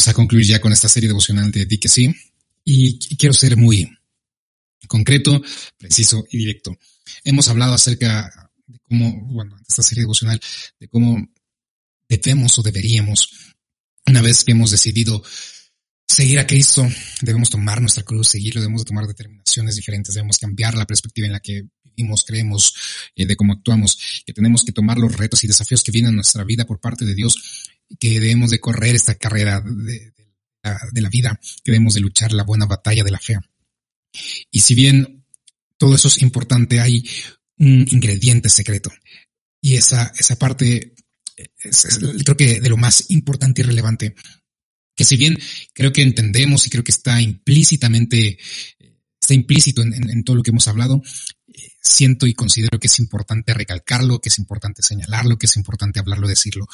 [0.00, 2.10] vamos a concluir ya con esta serie devocional de Di que sí.
[2.64, 3.86] Y quiero ser muy
[4.88, 5.42] concreto,
[5.76, 6.74] preciso y directo.
[7.22, 10.40] Hemos hablado acerca de cómo, bueno, esta serie devocional,
[10.78, 11.28] de cómo
[12.08, 13.28] debemos o deberíamos,
[14.06, 15.22] una vez que hemos decidido
[16.08, 16.88] seguir a Cristo,
[17.20, 21.40] debemos tomar nuestra cruz, seguirlo, debemos tomar determinaciones diferentes, debemos cambiar la perspectiva en la
[21.40, 22.74] que vivimos, creemos,
[23.16, 26.16] eh, de cómo actuamos, que tenemos que tomar los retos y desafíos que vienen a
[26.16, 30.12] nuestra vida por parte de Dios, que debemos de correr esta carrera de,
[31.00, 33.38] la vida, que debemos de luchar la buena batalla de la fe.
[34.50, 35.24] Y si bien
[35.76, 37.08] todo eso es importante, hay
[37.58, 38.90] un ingrediente secreto.
[39.60, 40.94] Y esa, esa parte
[41.58, 44.14] es, creo que de lo más importante y relevante,
[44.94, 45.38] que si bien
[45.72, 48.38] creo que entendemos y creo que está implícitamente,
[49.20, 51.02] está implícito en, todo lo que hemos hablado,
[51.80, 56.28] siento y considero que es importante recalcarlo, que es importante señalarlo, que es importante hablarlo,
[56.28, 56.66] decirlo,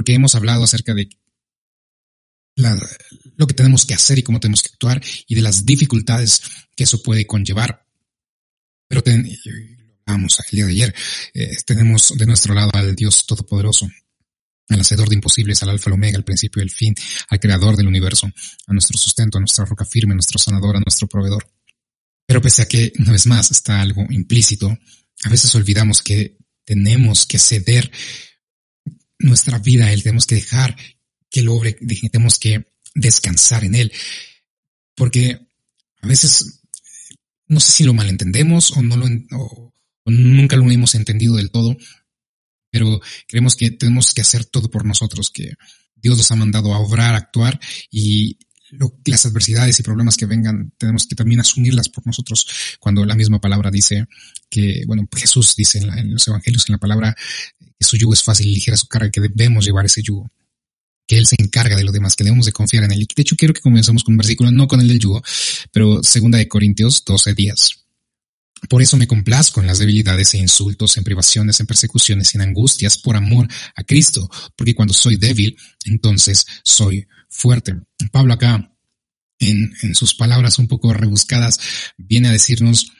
[0.00, 1.10] porque hemos hablado acerca de
[3.36, 6.40] lo que tenemos que hacer y cómo tenemos que actuar y de las dificultades
[6.74, 7.84] que eso puede conllevar.
[8.88, 9.02] Pero
[10.06, 10.94] vamos, el día de ayer,
[11.34, 13.90] eh, tenemos de nuestro lado al Dios Todopoderoso,
[14.70, 16.94] al Hacedor de imposibles, al Alfa, al Omega, al principio y el fin,
[17.28, 20.80] al Creador del universo, a nuestro sustento, a nuestra roca firme, a nuestro sanador, a
[20.80, 21.46] nuestro proveedor.
[22.24, 24.78] Pero pese a que, una vez más, está algo implícito,
[25.24, 27.92] a veces olvidamos que tenemos que ceder
[29.20, 30.76] nuestra vida Él, tenemos que dejar
[31.30, 33.92] que lo obre, tenemos que descansar en Él.
[34.94, 35.46] Porque
[36.02, 36.60] a veces,
[37.46, 39.06] no sé si lo malentendemos o no lo,
[40.06, 41.76] nunca lo hemos entendido del todo,
[42.70, 45.54] pero creemos que tenemos que hacer todo por nosotros, que
[45.94, 47.60] Dios nos ha mandado a obrar, a actuar
[47.90, 48.38] y
[49.04, 52.46] las adversidades y problemas que vengan, tenemos que también asumirlas por nosotros.
[52.78, 54.06] Cuando la misma palabra dice
[54.48, 57.16] que, bueno, Jesús dice en, los evangelios, en la palabra,
[57.80, 60.30] que su yugo es fácil y ligera su carga, que debemos llevar ese yugo
[61.10, 63.04] que Él se encarga de lo demás, que debemos de confiar en Él.
[63.16, 65.20] De hecho, quiero que comencemos con un versículo, no con el del yugo,
[65.72, 67.70] pero segunda de Corintios 12 días.
[68.68, 72.96] Por eso me complazco en las debilidades e insultos, en privaciones, en persecuciones, en angustias,
[72.96, 77.74] por amor a Cristo, porque cuando soy débil, entonces soy fuerte.
[78.12, 78.72] Pablo acá,
[79.40, 81.58] en, en sus palabras un poco rebuscadas,
[81.96, 82.92] viene a decirnos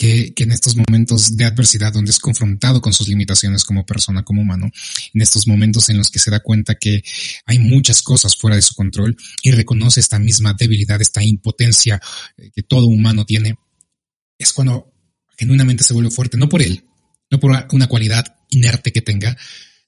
[0.00, 4.40] que, en estos momentos de adversidad, donde es confrontado con sus limitaciones como persona, como
[4.40, 4.70] humano,
[5.12, 7.04] en estos momentos en los que se da cuenta que
[7.44, 12.00] hay muchas cosas fuera de su control y reconoce esta misma debilidad, esta impotencia
[12.38, 13.58] eh, que todo humano tiene,
[14.38, 14.90] es cuando
[15.36, 16.82] genuinamente se vuelve fuerte, no por él,
[17.30, 19.36] no por una cualidad inerte que tenga,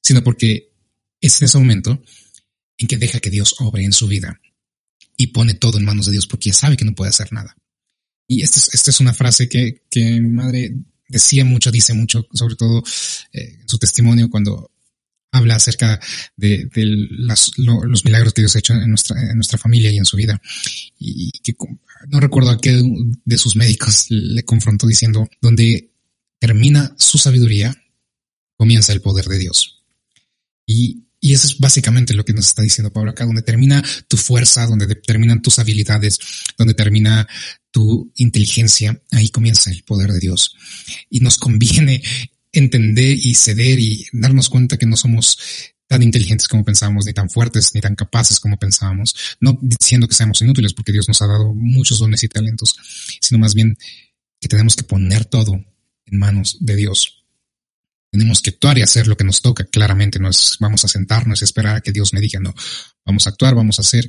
[0.03, 0.75] sino porque
[1.23, 2.03] es en ese momento
[2.77, 4.39] en que deja que Dios obre en su vida
[5.17, 7.57] y pone todo en manos de Dios porque sabe que no puede hacer nada.
[8.33, 10.75] Y esta es, esta es una frase que, que mi madre
[11.07, 12.83] decía mucho, dice mucho, sobre todo
[13.33, 14.71] eh, en su testimonio cuando
[15.31, 16.01] habla acerca
[16.35, 20.17] de, los milagros que Dios ha hecho en nuestra, en nuestra familia y en su
[20.17, 20.41] vida.
[20.99, 21.55] Y que
[22.09, 22.83] no recuerdo a qué
[23.25, 25.91] de sus médicos le confrontó diciendo, donde
[26.39, 27.75] termina su sabiduría,
[28.57, 29.83] comienza el poder de Dios.
[30.67, 34.17] Y, y eso es básicamente lo que nos está diciendo Pablo acá, donde termina tu
[34.17, 36.19] fuerza, donde terminan tus habilidades,
[36.59, 37.29] donde termina
[37.71, 40.57] tu inteligencia, ahí comienza el poder de Dios.
[41.09, 42.03] Y nos conviene
[42.51, 45.39] entender y ceder y darnos cuenta que no somos
[45.87, 50.17] tan inteligentes como pensábamos, ni tan fuertes, ni tan capaces como pensábamos, no diciendo que
[50.17, 52.75] seamos inútiles porque Dios nos ha dado muchos dones y talentos,
[53.21, 53.79] sino más bien
[54.41, 57.22] que tenemos que poner todo en manos de Dios.
[58.13, 59.65] Tenemos que actuar y hacer lo que nos toca.
[59.65, 62.55] Claramente no es vamos a sentarnos y esperar a que Dios me diga, no,
[63.07, 64.07] vamos a actuar, vamos a hacer,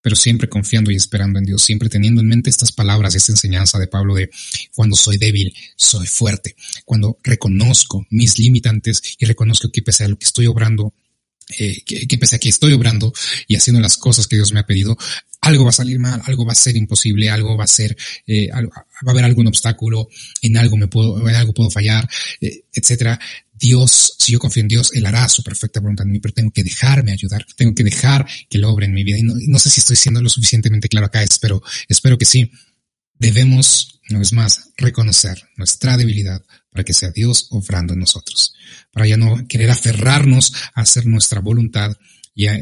[0.00, 3.80] pero siempre confiando y esperando en Dios, siempre teniendo en mente estas palabras, esta enseñanza
[3.80, 4.30] de Pablo de
[4.76, 6.54] cuando soy débil, soy fuerte,
[6.84, 10.94] cuando reconozco mis limitantes y reconozco que pese a lo que estoy obrando,
[11.58, 13.12] eh, que, pese a que estoy obrando
[13.46, 14.96] y haciendo las cosas que Dios me ha pedido,
[15.40, 17.96] algo va a salir mal, algo va a ser imposible, algo va a ser,
[18.26, 18.60] eh, va
[19.06, 20.08] a haber algún obstáculo,
[20.40, 22.08] en algo me puedo, en algo puedo fallar,
[22.40, 23.18] eh, etcétera.
[23.52, 26.50] Dios, si yo confío en Dios, Él hará su perfecta voluntad en mí, pero tengo
[26.50, 29.18] que dejarme ayudar, tengo que dejar que lo obre en mi vida.
[29.18, 32.50] Y no, sé si estoy siendo lo suficientemente claro acá, espero, espero que sí.
[33.18, 36.42] Debemos, una vez más, reconocer nuestra debilidad
[36.72, 38.54] para que sea Dios obrando en nosotros,
[38.90, 41.96] para ya no querer aferrarnos a hacer nuestra voluntad
[42.34, 42.58] y a,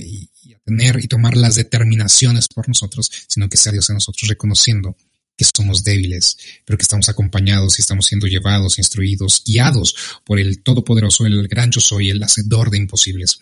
[0.65, 4.97] tener y tomar las determinaciones por nosotros, sino que sea Dios en nosotros reconociendo
[5.37, 6.37] que somos débiles,
[6.67, 11.71] pero que estamos acompañados y estamos siendo llevados, instruidos, guiados por el Todopoderoso, el gran
[11.71, 13.41] yo soy, el hacedor de imposibles,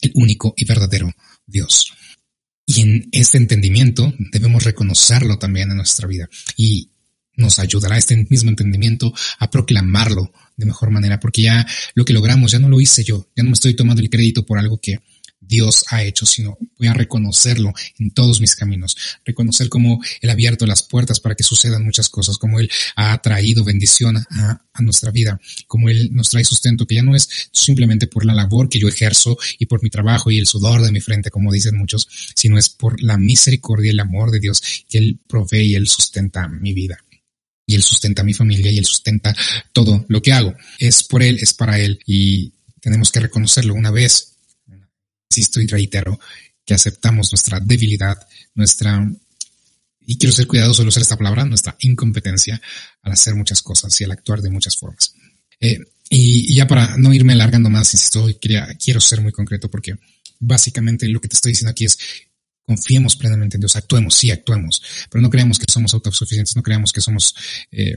[0.00, 1.12] el único y verdadero
[1.44, 1.92] Dios.
[2.64, 6.90] Y en este entendimiento debemos reconocerlo también en nuestra vida y
[7.38, 12.52] nos ayudará este mismo entendimiento a proclamarlo de mejor manera, porque ya lo que logramos
[12.52, 15.00] ya no lo hice yo, ya no me estoy tomando el crédito por algo que
[15.40, 20.32] Dios ha hecho, sino voy a reconocerlo en todos mis caminos, reconocer cómo Él ha
[20.32, 24.82] abierto las puertas para que sucedan muchas cosas, cómo Él ha traído bendición a, a,
[24.82, 28.68] nuestra vida, cómo Él nos trae sustento, que ya no es simplemente por la labor
[28.68, 31.76] que yo ejerzo y por mi trabajo y el sudor de mi frente, como dicen
[31.76, 35.74] muchos, sino es por la misericordia y el amor de Dios que Él provee y
[35.76, 36.98] Él sustenta mi vida
[37.68, 39.36] y Él sustenta mi familia y Él sustenta
[39.74, 40.54] todo lo que hago.
[40.78, 42.50] Es por Él, es para Él y
[42.80, 44.38] tenemos que reconocerlo una vez
[45.28, 46.18] insisto y reitero
[46.64, 48.18] que aceptamos nuestra debilidad,
[48.54, 49.06] nuestra,
[50.06, 52.60] y quiero ser cuidadoso de usar esta palabra, nuestra incompetencia
[53.02, 55.14] al hacer muchas cosas y al actuar de muchas formas.
[55.60, 55.78] Eh,
[56.08, 59.94] y, ya para no irme alargando más, insisto, quería, quiero ser muy concreto porque
[60.40, 61.98] básicamente lo que te estoy diciendo aquí es
[62.68, 66.92] confiemos plenamente en Dios, actuemos, sí, actuemos, pero no creamos que somos autosuficientes, no creamos
[66.92, 67.34] que somos,
[67.72, 67.96] eh,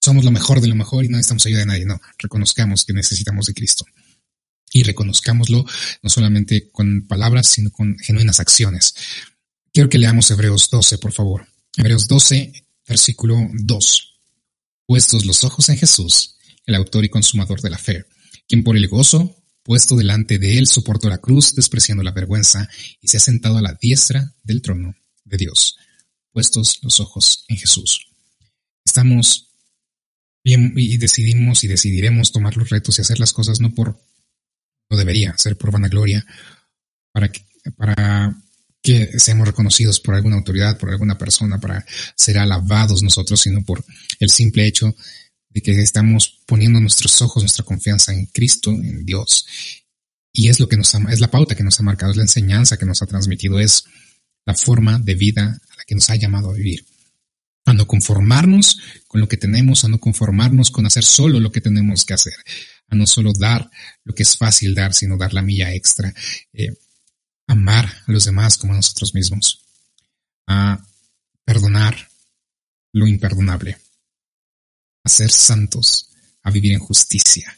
[0.00, 2.92] somos lo mejor de lo mejor y no necesitamos ayuda de nadie, no, reconozcamos que
[2.92, 3.86] necesitamos de Cristo
[4.72, 5.64] y reconozcámoslo
[6.02, 8.92] no solamente con palabras, sino con genuinas acciones.
[9.72, 11.46] Quiero que leamos Hebreos 12, por favor.
[11.76, 12.52] Hebreos 12,
[12.88, 14.14] versículo 2.
[14.84, 16.34] Puestos los ojos en Jesús,
[16.66, 18.04] el autor y consumador de la fe,
[18.48, 19.36] quien por el gozo
[19.66, 22.68] puesto delante de él soportó la cruz, despreciando la vergüenza,
[23.00, 25.76] y se ha sentado a la diestra del trono de Dios.
[26.30, 28.06] Puestos los ojos en Jesús.
[28.84, 29.48] Estamos
[30.44, 33.98] bien y decidimos y decidiremos tomar los retos y hacer las cosas no por
[34.88, 36.24] no debería ser por vanagloria,
[37.10, 37.40] para que,
[37.76, 38.40] para
[38.80, 41.84] que seamos reconocidos por alguna autoridad, por alguna persona, para
[42.14, 43.84] ser alabados nosotros, sino por
[44.20, 44.94] el simple hecho
[45.56, 49.46] de que estamos poniendo nuestros ojos, nuestra confianza en Cristo, en Dios.
[50.30, 52.24] Y es lo que nos ha, es la pauta que nos ha marcado, es la
[52.24, 53.86] enseñanza que nos ha transmitido, es
[54.44, 56.84] la forma de vida a la que nos ha llamado a vivir.
[57.64, 61.62] A no conformarnos con lo que tenemos, a no conformarnos con hacer solo lo que
[61.62, 62.34] tenemos que hacer,
[62.88, 63.70] a no solo dar
[64.04, 66.12] lo que es fácil dar, sino dar la milla extra,
[66.52, 66.76] eh,
[67.46, 69.64] amar a los demás como a nosotros mismos,
[70.46, 70.86] a
[71.46, 72.10] perdonar
[72.92, 73.78] lo imperdonable,
[75.06, 76.10] a ser santos,
[76.42, 77.56] a vivir en justicia,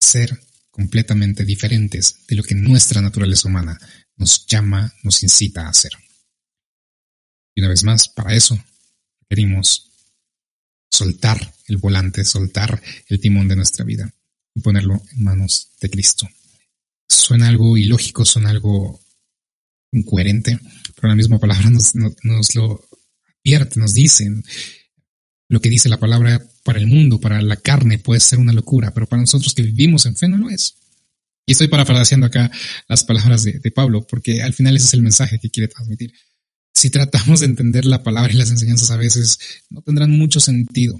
[0.00, 0.36] a ser
[0.72, 3.78] completamente diferentes de lo que nuestra naturaleza humana
[4.16, 5.92] nos llama, nos incita a hacer.
[7.54, 8.58] Y una vez más, para eso
[9.20, 9.92] requerimos
[10.90, 14.12] soltar el volante, soltar el timón de nuestra vida
[14.52, 16.28] y ponerlo en manos de Cristo.
[17.08, 19.00] Suena algo ilógico, suena algo
[19.92, 20.58] incoherente,
[20.96, 22.84] pero la misma palabra nos, nos lo
[23.44, 24.28] advierte, nos dice.
[25.48, 28.92] Lo que dice la palabra para el mundo, para la carne, puede ser una locura,
[28.92, 30.74] pero para nosotros que vivimos en fe no lo es.
[31.46, 32.50] Y estoy parafraseando acá
[32.88, 36.12] las palabras de, Pablo, porque al final ese es el mensaje que quiere transmitir.
[36.74, 39.38] Si tratamos de entender la palabra y las enseñanzas a veces,
[39.70, 40.96] no tendrán mucho sentido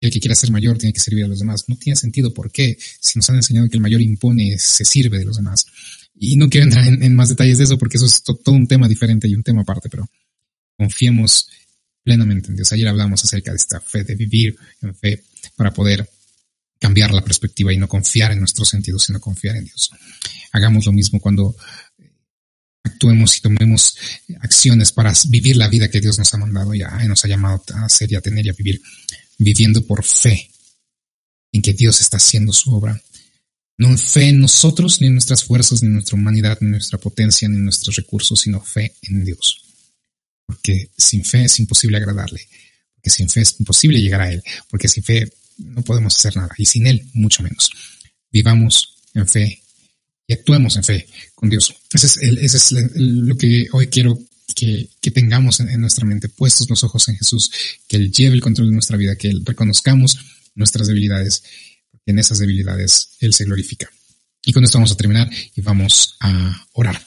[0.00, 1.64] el que quiera ser mayor tiene que servir a los demás.
[1.68, 2.32] No tiene sentido.
[2.32, 2.76] ¿Por qué?
[3.00, 5.66] Si nos han enseñado que el mayor impone, se sirve de los demás.
[6.14, 8.88] Y no quiero entrar en, más detalles de eso porque eso es todo un tema
[8.88, 10.08] diferente y un tema aparte, pero
[10.76, 11.48] confiemos
[12.06, 12.72] plenamente en Dios.
[12.72, 15.24] Ayer hablamos acerca de esta fe, de vivir en fe
[15.56, 16.08] para poder
[16.78, 19.90] cambiar la perspectiva y no confiar en nuestros sentidos, sino confiar en Dios.
[20.52, 21.56] Hagamos lo mismo cuando
[22.84, 23.96] actuemos y tomemos
[24.40, 27.86] acciones para vivir la vida que Dios nos ha mandado y nos ha llamado a
[27.86, 28.80] hacer y a tener y a vivir
[29.38, 30.48] viviendo por fe
[31.50, 33.02] en que Dios está haciendo su obra.
[33.78, 36.98] No en fe en nosotros, ni en nuestras fuerzas, ni en nuestra humanidad, ni nuestra
[36.98, 39.65] potencia, ni en nuestros recursos, sino fe en Dios.
[40.46, 42.40] Porque sin fe es imposible agradarle.
[42.94, 44.42] Porque sin fe es imposible llegar a Él.
[44.70, 46.54] Porque sin fe no podemos hacer nada.
[46.56, 47.70] Y sin Él, mucho menos.
[48.30, 49.62] Vivamos en fe
[50.26, 51.74] y actuemos en fe con Dios.
[51.92, 54.18] Ese es, el, es lo que hoy quiero
[54.54, 57.50] que, que tengamos en, nuestra mente puestos los ojos en Jesús,
[57.86, 60.18] que Él lleve el control de nuestra vida, que Él reconozcamos
[60.54, 61.42] nuestras debilidades,
[61.90, 63.88] porque en esas debilidades Él se glorifica.
[64.44, 67.00] Y con esto vamos a terminar y vamos a orar.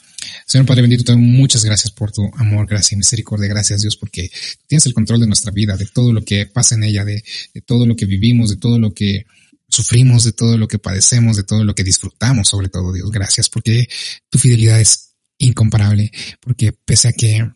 [0.45, 3.47] Señor Padre bendito, te doy muchas gracias por tu amor, gracia y misericordia.
[3.47, 4.29] Gracias Dios porque
[4.67, 7.23] tienes el control de nuestra vida, de todo lo que pasa en ella, de,
[7.65, 9.25] todo lo que vivimos, de todo lo que
[9.67, 13.11] sufrimos, de todo lo que padecemos, de todo lo que disfrutamos, sobre todo Dios.
[13.11, 13.87] Gracias porque
[14.29, 16.11] tu fidelidad es incomparable,
[16.41, 17.47] porque pese a que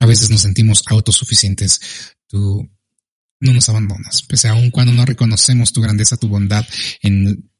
[0.00, 1.80] a veces nos sentimos autosuficientes,
[2.26, 2.68] tú
[3.40, 6.64] no nos abandonas, pese aún cuando no reconocemos tu grandeza, tu bondad
[7.02, 7.50] en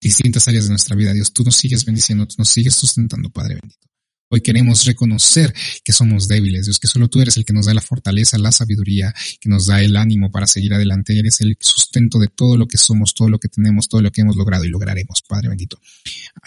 [0.00, 3.54] distintas áreas de nuestra vida, Dios, tú nos sigues bendiciendo, tú nos sigues sustentando, Padre
[3.54, 3.91] bendito.
[4.34, 5.52] Hoy queremos reconocer
[5.84, 8.50] que somos débiles, Dios, que solo tú eres el que nos da la fortaleza, la
[8.50, 11.18] sabiduría, que nos da el ánimo para seguir adelante.
[11.18, 14.22] Eres el sustento de todo lo que somos, todo lo que tenemos, todo lo que
[14.22, 15.78] hemos logrado y lograremos, Padre bendito.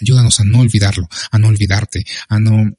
[0.02, 2.76] Ayúdanos a no olvidarlo, a no olvidarte, a no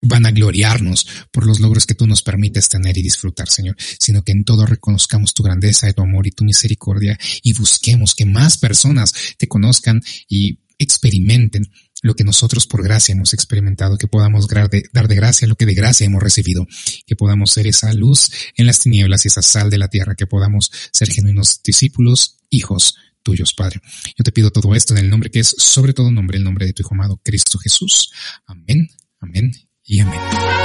[0.00, 4.44] vanagloriarnos por los logros que tú nos permites tener y disfrutar, Señor, sino que en
[4.44, 9.46] todo reconozcamos tu grandeza, tu amor y tu misericordia y busquemos que más personas te
[9.46, 11.70] conozcan y experimenten
[12.02, 14.82] lo que nosotros por gracia hemos experimentado, que podamos dar de,
[15.14, 16.66] gracia lo que de gracia hemos recibido,
[17.06, 20.26] que podamos ser esa luz en las tinieblas y esa sal de la tierra, que
[20.26, 23.80] podamos ser genuinos discípulos, hijos tuyos, Padre.
[24.18, 26.66] Yo te pido todo esto en el nombre que es sobre todo nombre, el nombre
[26.66, 28.10] de tu Hijo amado, Cristo Jesús.
[28.46, 28.88] Amén,
[29.20, 29.52] amén
[29.84, 30.61] y amén.